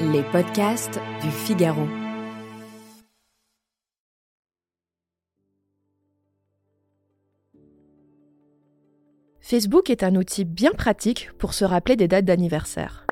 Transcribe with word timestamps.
Les 0.00 0.22
podcasts 0.22 1.00
du 1.22 1.30
Figaro. 1.30 1.86
Facebook 9.40 9.90
est 9.90 10.02
un 10.02 10.16
outil 10.16 10.44
bien 10.44 10.72
pratique 10.72 11.30
pour 11.38 11.54
se 11.54 11.64
rappeler 11.64 11.96
des 11.96 12.08
dates 12.08 12.24
d'anniversaire. 12.24 13.06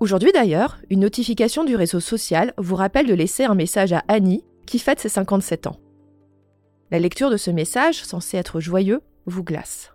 Aujourd'hui 0.00 0.32
d'ailleurs, 0.32 0.78
une 0.90 1.00
notification 1.00 1.64
du 1.64 1.76
réseau 1.76 2.00
social 2.00 2.54
vous 2.56 2.76
rappelle 2.76 3.06
de 3.06 3.14
laisser 3.14 3.44
un 3.44 3.54
message 3.54 3.92
à 3.92 4.02
Annie 4.08 4.44
qui 4.66 4.78
fête 4.78 5.00
ses 5.00 5.08
57 5.08 5.66
ans. 5.66 5.80
La 6.90 6.98
lecture 6.98 7.30
de 7.30 7.36
ce 7.36 7.50
message, 7.50 8.04
censé 8.04 8.36
être 8.36 8.60
joyeux, 8.60 9.02
vous 9.26 9.44
glace. 9.44 9.92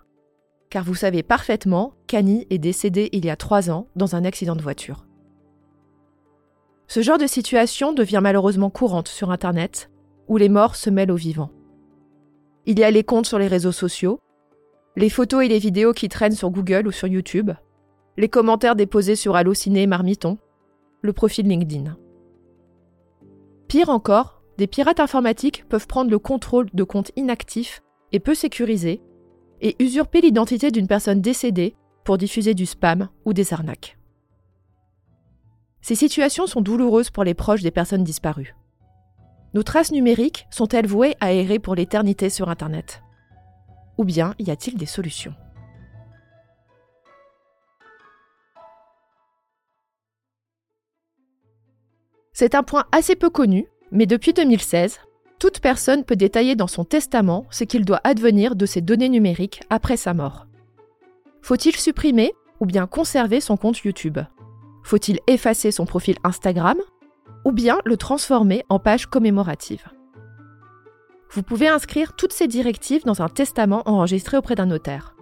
Car 0.69 0.83
vous 0.83 0.95
savez 0.95 1.23
parfaitement 1.23 1.93
qu'Annie 2.07 2.47
est 2.49 2.57
décédée 2.57 3.09
il 3.11 3.25
y 3.25 3.29
a 3.29 3.35
trois 3.35 3.69
ans 3.69 3.87
dans 3.95 4.15
un 4.15 4.25
accident 4.25 4.55
de 4.55 4.61
voiture. 4.61 5.05
Ce 6.87 7.01
genre 7.01 7.17
de 7.17 7.27
situation 7.27 7.93
devient 7.93 8.19
malheureusement 8.21 8.69
courante 8.69 9.07
sur 9.07 9.31
Internet, 9.31 9.89
où 10.27 10.37
les 10.37 10.49
morts 10.49 10.75
se 10.75 10.89
mêlent 10.89 11.11
aux 11.11 11.15
vivants. 11.15 11.51
Il 12.65 12.79
y 12.79 12.83
a 12.83 12.91
les 12.91 13.03
comptes 13.03 13.25
sur 13.25 13.39
les 13.39 13.47
réseaux 13.47 13.71
sociaux, 13.71 14.19
les 14.95 15.09
photos 15.09 15.43
et 15.43 15.47
les 15.47 15.59
vidéos 15.59 15.93
qui 15.93 16.09
traînent 16.09 16.31
sur 16.31 16.51
Google 16.51 16.87
ou 16.87 16.91
sur 16.91 17.07
YouTube, 17.07 17.51
les 18.17 18.29
commentaires 18.29 18.75
déposés 18.75 19.15
sur 19.15 19.35
Allociné 19.35 19.83
et 19.83 19.87
Marmiton, 19.87 20.37
le 21.01 21.13
profil 21.13 21.47
LinkedIn. 21.47 21.97
Pire 23.67 23.89
encore, 23.89 24.41
des 24.57 24.67
pirates 24.67 24.99
informatiques 24.99 25.65
peuvent 25.67 25.87
prendre 25.87 26.11
le 26.11 26.19
contrôle 26.19 26.69
de 26.73 26.83
comptes 26.83 27.11
inactifs 27.15 27.81
et 28.11 28.19
peu 28.19 28.33
sécurisés 28.33 29.01
et 29.61 29.75
usurper 29.83 30.21
l'identité 30.21 30.71
d'une 30.71 30.87
personne 30.87 31.21
décédée 31.21 31.75
pour 32.03 32.17
diffuser 32.17 32.53
du 32.53 32.65
spam 32.65 33.09
ou 33.25 33.33
des 33.33 33.53
arnaques. 33.53 33.97
Ces 35.85 35.93
situations 35.93 36.47
sont 36.47 36.61
douloureuses 36.61 37.11
pour 37.11 37.23
les 37.23 37.35
proches 37.35 37.61
des 37.61 37.69
personnes 37.69 38.03
disparues. 38.03 38.55
Nos 39.53 39.61
traces 39.61 39.91
numériques 39.91 40.47
sont-elles 40.49 40.87
vouées 40.87 41.15
à 41.21 41.31
errer 41.31 41.59
pour 41.59 41.75
l'éternité 41.75 42.31
sur 42.31 42.49
Internet? 42.49 43.03
Ou 43.99 44.03
bien 44.03 44.33
y 44.39 44.49
a-t-il 44.49 44.77
des 44.79 44.87
solutions? 44.87 45.35
C'est 52.33 52.55
un 52.55 52.63
point 52.63 52.85
assez 52.91 53.15
peu 53.15 53.29
connu, 53.29 53.67
mais 53.91 54.07
depuis 54.07 54.33
2016, 54.33 55.01
toute 55.37 55.59
personne 55.59 56.03
peut 56.03 56.15
détailler 56.15 56.55
dans 56.55 56.65
son 56.65 56.83
testament 56.83 57.45
ce 57.51 57.63
qu'il 57.63 57.85
doit 57.85 58.01
advenir 58.03 58.55
de 58.55 58.65
ses 58.65 58.81
données 58.81 59.07
numériques 59.07 59.61
après 59.69 59.97
sa 59.97 60.15
mort. 60.15 60.47
Faut-il 61.43 61.75
supprimer 61.75 62.33
ou 62.59 62.65
bien 62.65 62.87
conserver 62.87 63.39
son 63.39 63.55
compte 63.55 63.77
YouTube? 63.83 64.17
Faut-il 64.85 65.19
effacer 65.25 65.71
son 65.71 65.87
profil 65.87 66.15
Instagram 66.23 66.77
ou 67.43 67.51
bien 67.51 67.79
le 67.85 67.97
transformer 67.97 68.63
en 68.69 68.77
page 68.77 69.07
commémorative? 69.07 69.83
Vous 71.31 71.41
pouvez 71.41 71.67
inscrire 71.67 72.15
toutes 72.15 72.33
ces 72.33 72.47
directives 72.47 73.03
dans 73.03 73.23
un 73.23 73.27
testament 73.27 73.81
enregistré 73.87 74.37
auprès 74.37 74.53
d'un 74.53 74.67
notaire. 74.67 75.15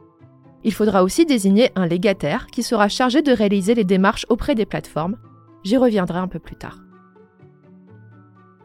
Il 0.66 0.74
faudra 0.74 1.02
aussi 1.02 1.26
désigner 1.26 1.72
un 1.78 1.86
légataire 1.86 2.48
qui 2.48 2.62
sera 2.62 2.90
chargé 2.90 3.22
de 3.22 3.32
réaliser 3.32 3.74
les 3.74 3.86
démarches 3.86 4.26
auprès 4.28 4.54
des 4.54 4.66
plateformes. 4.66 5.16
J'y 5.64 5.78
reviendrai 5.78 6.20
un 6.20 6.28
peu 6.28 6.40
plus 6.40 6.58
tard. 6.58 6.84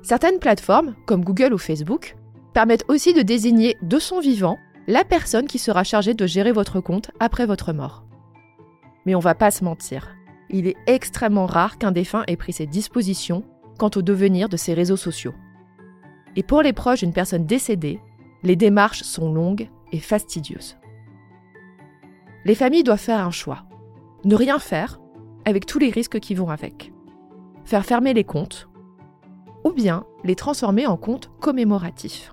Certaines 0.03 0.41
plateformes, 0.41 0.97
comme 1.07 1.25
Google 1.25 1.55
ou 1.55 1.59
Facebook, 1.59 2.17
permettent 2.55 2.87
aussi 2.89 3.15
de 3.15 3.23
désigner 3.23 3.77
de 3.83 4.01
son 4.01 4.19
vivant 4.19 4.59
la 4.89 5.05
personne 5.05 5.47
qui 5.47 5.61
sera 5.61 5.85
chargée 5.85 6.15
de 6.15 6.27
gérer 6.27 6.51
votre 6.51 6.81
compte 6.81 7.13
après 7.21 7.47
votre 7.47 7.73
mort. 7.73 8.05
Mais 9.07 9.15
on 9.15 9.21
va 9.21 9.37
pas 9.37 9.53
se 9.53 9.63
mentir, 9.63 10.18
il 10.51 10.67
est 10.67 10.77
extrêmement 10.87 11.47
rare 11.47 11.79
qu'un 11.79 11.93
défunt 11.93 12.25
ait 12.27 12.37
pris 12.37 12.53
ses 12.53 12.67
dispositions 12.67 13.45
quant 13.79 13.91
au 13.97 14.03
devenir 14.03 14.49
de 14.49 14.57
ses 14.57 14.75
réseaux 14.75 14.97
sociaux. 14.97 15.35
Et 16.37 16.43
pour 16.43 16.63
les 16.63 16.73
proches 16.73 17.01
d'une 17.01 17.13
personne 17.13 17.47
décédée, 17.47 18.01
les 18.43 18.57
démarches 18.57 19.03
sont 19.03 19.33
longues 19.33 19.69
et 19.93 19.99
fastidieuses. 19.99 20.77
Les 22.45 22.55
familles 22.55 22.85
doivent 22.85 22.99
faire 22.99 23.27
un 23.27 23.31
choix. 23.31 23.65
Ne 24.25 24.35
rien 24.35 24.59
faire, 24.59 25.01
avec 25.45 25.67
tous 25.67 25.79
les 25.79 25.91
risques 25.91 26.21
qui 26.21 26.35
vont 26.35 26.51
avec. 26.51 26.93
Faire 27.65 27.85
fermer 27.85 28.15
les 28.15 28.25
comptes, 28.25 28.69
ou 29.65 29.73
bien 29.73 30.05
les 30.25 30.35
transformer 30.35 30.87
en 30.87 30.97
comptes 30.97 31.31
commémoratifs. 31.41 32.33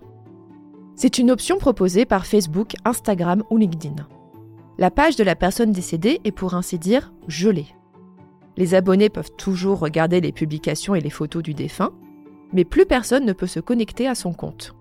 C'est 0.96 1.18
une 1.18 1.32
option 1.32 1.58
proposée 1.58 2.06
par 2.06 2.26
Facebook, 2.26 2.76
Instagram 2.86 3.44
ou 3.50 3.58
LinkedIn. 3.58 4.08
La 4.78 4.92
page 4.92 5.16
de 5.16 5.24
la 5.24 5.36
personne 5.36 5.72
décédée 5.72 6.22
est 6.24 6.32
pour 6.32 6.54
ainsi 6.54 6.80
dire 6.80 7.14
gelée. 7.28 7.68
Les 8.58 8.74
abonnés 8.74 9.10
peuvent 9.10 9.36
toujours 9.38 9.80
regarder 9.80 10.22
les 10.22 10.32
publications 10.32 10.96
et 10.96 11.02
les 11.02 11.10
photos 11.10 11.44
du 11.44 11.54
défunt, 11.54 11.94
mais 12.54 12.64
plus 12.64 12.86
personne 12.86 13.26
ne 13.26 13.34
peut 13.34 13.48
se 13.48 13.60
connecter 13.60 14.08
à 14.08 14.16
son 14.16 14.34
compte. 14.34 14.74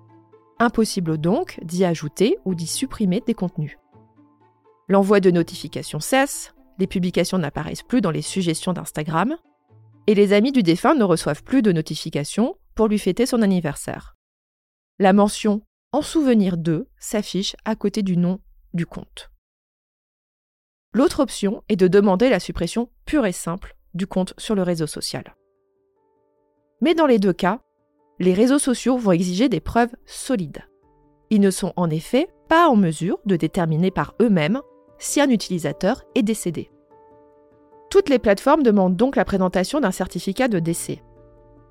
Impossible 0.59 1.19
donc 1.19 1.59
d'y 1.63 1.85
ajouter 1.85 2.39
ou 2.45 2.55
d'y 2.55 2.67
supprimer 2.67 3.23
des 3.27 3.35
contenus. 3.35 3.77
L'envoi 4.89 5.21
de 5.21 5.31
notifications 5.31 6.01
cesse, 6.01 6.55
les 6.79 6.87
publications 6.87 7.39
n'apparaissent 7.39 7.83
plus 7.83 8.01
dans 8.01 8.11
les 8.11 8.23
suggestions 8.23 8.73
d'Instagram, 8.73 9.37
et 10.07 10.15
les 10.15 10.33
amis 10.33 10.53
du 10.53 10.63
défunt 10.63 10.95
ne 10.95 11.05
reçoivent 11.05 11.43
plus 11.43 11.63
de 11.63 11.73
notifications 11.73 12.57
pour 12.75 12.89
lui 12.89 12.99
fêter 12.99 13.27
son 13.27 13.43
anniversaire. 13.43 14.15
La 14.99 15.13
mention 15.13 15.63
en 15.93 16.03
souvenir 16.03 16.57
d'eux 16.57 16.89
s'affiche 16.99 17.57
à 17.65 17.75
côté 17.75 18.03
du 18.03 18.17
nom 18.17 18.41
du 18.75 18.87
compte. 18.87 19.31
L'autre 20.95 21.21
option 21.21 21.65
est 21.69 21.75
de 21.75 21.89
demander 21.89 22.31
la 22.31 22.39
suppression 22.39 22.89
pure 23.05 23.27
et 23.27 23.33
simple 23.33 23.75
du 23.95 24.07
compte 24.07 24.33
sur 24.39 24.55
le 24.55 24.63
réseau 24.63 24.87
social. 24.87 25.35
Mais 26.81 26.95
dans 26.95 27.07
les 27.07 27.19
deux 27.19 27.33
cas, 27.33 27.59
les 28.21 28.33
réseaux 28.33 28.61
sociaux 28.61 28.97
vont 28.97 29.11
exiger 29.11 29.49
des 29.49 29.59
preuves 29.59 29.95
solides. 30.07 30.63
Ils 31.31 31.41
ne 31.41 31.51
sont 31.51 31.73
en 31.75 31.91
effet 31.91 32.29
pas 32.49 32.69
en 32.69 32.77
mesure 32.77 33.19
de 33.25 33.35
déterminer 33.35 33.91
par 33.91 34.15
eux-mêmes 34.23 34.61
si 34.99 35.21
un 35.21 35.31
utilisateur 35.31 36.05
est 36.15 36.23
décédé. 36.23 36.71
Toutes 37.91 38.09
les 38.09 38.21
plateformes 38.21 38.63
demandent 38.63 38.97
donc 38.97 39.17
la 39.17 39.25
présentation 39.25 39.81
d'un 39.81 39.91
certificat 39.91 40.47
de 40.47 40.61
décès. 40.61 41.03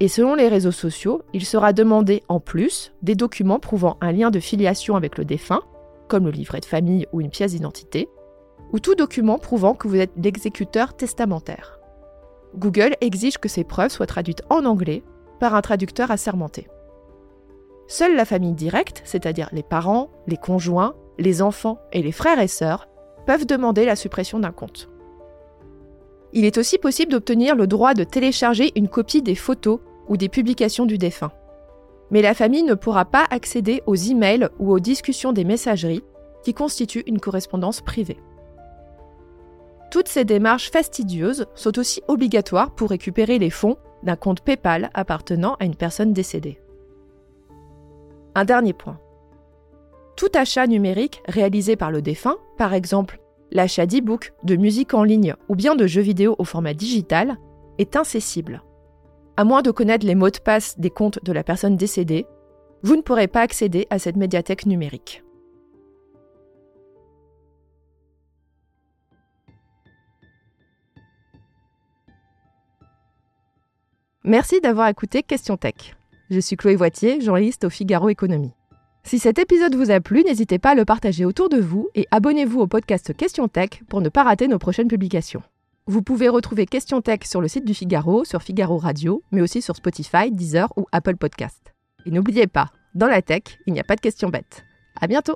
Et 0.01 0.09
selon 0.09 0.35
les 0.35 0.49
réseaux 0.49 0.71
sociaux, 0.71 1.21
il 1.31 1.45
sera 1.45 1.71
demandé 1.71 2.23
en 2.27 2.41
plus 2.41 2.93
des 3.01 3.15
documents 3.15 3.59
prouvant 3.59 3.97
un 4.01 4.11
lien 4.11 4.31
de 4.31 4.39
filiation 4.41 4.97
avec 4.97 5.17
le 5.17 5.23
défunt, 5.23 5.61
comme 6.09 6.25
le 6.25 6.31
livret 6.31 6.59
de 6.59 6.65
famille 6.65 7.07
ou 7.13 7.21
une 7.21 7.29
pièce 7.29 7.51
d'identité, 7.51 8.09
ou 8.73 8.79
tout 8.79 8.95
document 8.95 9.37
prouvant 9.37 9.75
que 9.75 9.87
vous 9.87 9.95
êtes 9.95 10.11
l'exécuteur 10.17 10.95
testamentaire. 10.95 11.79
Google 12.55 12.95
exige 13.01 13.37
que 13.37 13.49
ces 13.49 13.63
preuves 13.63 13.91
soient 13.91 14.07
traduites 14.07 14.43
en 14.49 14.65
anglais 14.65 15.03
par 15.39 15.55
un 15.55 15.61
traducteur 15.61 16.11
assermenté. 16.11 16.67
Seule 17.87 18.15
la 18.15 18.25
famille 18.25 18.53
directe, 18.53 19.01
c'est-à-dire 19.05 19.49
les 19.51 19.63
parents, 19.63 20.09
les 20.27 20.37
conjoints, 20.37 20.95
les 21.19 21.41
enfants 21.41 21.79
et 21.91 22.01
les 22.01 22.11
frères 22.11 22.39
et 22.39 22.47
sœurs, 22.47 22.87
peuvent 23.27 23.45
demander 23.45 23.85
la 23.85 23.95
suppression 23.95 24.39
d'un 24.39 24.51
compte. 24.51 24.89
Il 26.33 26.45
est 26.45 26.57
aussi 26.57 26.77
possible 26.79 27.11
d'obtenir 27.11 27.55
le 27.55 27.67
droit 27.67 27.93
de 27.93 28.03
télécharger 28.03 28.71
une 28.75 28.87
copie 28.87 29.21
des 29.21 29.35
photos 29.35 29.79
ou 30.07 30.17
des 30.17 30.29
publications 30.29 30.85
du 30.85 30.97
défunt. 30.97 31.31
Mais 32.09 32.21
la 32.21 32.33
famille 32.33 32.63
ne 32.63 32.73
pourra 32.73 33.05
pas 33.05 33.25
accéder 33.29 33.83
aux 33.85 33.95
emails 33.95 34.49
ou 34.59 34.71
aux 34.71 34.79
discussions 34.79 35.31
des 35.31 35.43
messageries 35.43 36.03
qui 36.43 36.53
constituent 36.53 37.03
une 37.05 37.19
correspondance 37.19 37.81
privée. 37.81 38.17
Toutes 39.93 40.07
ces 40.07 40.25
démarches 40.25 40.71
fastidieuses 40.71 41.45
sont 41.53 41.77
aussi 41.77 42.01
obligatoires 42.07 42.73
pour 42.73 42.89
récupérer 42.89 43.37
les 43.37 43.51
fonds 43.51 43.77
d'un 44.01 44.15
compte 44.15 44.41
PayPal 44.41 44.89
appartenant 44.95 45.55
à 45.59 45.65
une 45.65 45.75
personne 45.75 46.13
décédée. 46.13 46.59
Un 48.33 48.43
dernier 48.43 48.73
point. 48.73 48.99
Tout 50.17 50.31
achat 50.33 50.65
numérique 50.65 51.21
réalisé 51.27 51.75
par 51.75 51.91
le 51.91 52.01
défunt, 52.01 52.37
par 52.57 52.73
exemple 52.73 53.19
l'achat 53.51 53.85
d'e-books, 53.85 54.33
de 54.43 54.55
musique 54.55 54.95
en 54.95 55.03
ligne 55.03 55.35
ou 55.47 55.55
bien 55.55 55.75
de 55.75 55.85
jeux 55.85 56.01
vidéo 56.01 56.33
au 56.39 56.43
format 56.43 56.73
digital, 56.73 57.37
est 57.77 57.95
incessible. 57.95 58.63
À 59.37 59.43
moins 59.43 59.61
de 59.61 59.69
connaître 59.69 60.07
les 60.07 60.15
mots 60.15 60.31
de 60.31 60.39
passe 60.39 60.79
des 60.79 60.89
comptes 60.89 61.23
de 61.23 61.31
la 61.31 61.43
personne 61.43 61.77
décédée, 61.77 62.25
vous 62.81 62.95
ne 62.95 63.03
pourrez 63.03 63.27
pas 63.27 63.41
accéder 63.41 63.85
à 63.91 63.99
cette 63.99 64.17
médiathèque 64.17 64.65
numérique. 64.65 65.22
Merci 74.25 74.61
d'avoir 74.61 74.87
écouté 74.87 75.21
Question 75.21 75.57
Tech. 75.57 75.97
Je 76.29 76.39
suis 76.39 76.55
Chloé 76.55 76.77
Voitier, 76.77 77.19
journaliste 77.19 77.65
au 77.65 77.69
Figaro 77.69 78.07
Économie. 78.07 78.53
Si 79.03 79.19
cet 79.19 79.37
épisode 79.37 79.75
vous 79.75 79.91
a 79.91 79.99
plu, 79.99 80.23
n'hésitez 80.23 80.59
pas 80.59 80.69
à 80.69 80.75
le 80.75 80.85
partager 80.85 81.25
autour 81.25 81.49
de 81.49 81.57
vous 81.59 81.89
et 81.93 82.07
abonnez-vous 82.09 82.61
au 82.61 82.67
podcast 82.67 83.13
Question 83.13 83.49
Tech 83.49 83.81
pour 83.89 83.99
ne 83.99 84.07
pas 84.07 84.23
rater 84.23 84.47
nos 84.47 84.59
prochaines 84.59 84.87
publications. 84.87 85.43
Vous 85.87 86.01
pouvez 86.01 86.29
retrouver 86.29 86.65
Question 86.65 87.01
Tech 87.01 87.19
sur 87.25 87.41
le 87.41 87.49
site 87.49 87.65
du 87.65 87.73
Figaro, 87.73 88.23
sur 88.23 88.41
Figaro 88.41 88.77
Radio, 88.77 89.21
mais 89.33 89.41
aussi 89.41 89.61
sur 89.61 89.75
Spotify, 89.75 90.31
Deezer 90.31 90.71
ou 90.77 90.85
Apple 90.93 91.17
Podcast. 91.17 91.73
Et 92.05 92.11
n'oubliez 92.11 92.47
pas, 92.47 92.69
dans 92.95 93.07
la 93.07 93.21
tech, 93.21 93.43
il 93.67 93.73
n'y 93.73 93.81
a 93.81 93.83
pas 93.83 93.97
de 93.97 94.01
questions 94.01 94.29
bêtes. 94.29 94.63
À 95.01 95.07
bientôt! 95.07 95.35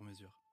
sur 0.01 0.07
mesure. 0.07 0.50